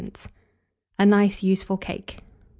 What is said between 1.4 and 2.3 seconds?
USEFUL CAKE.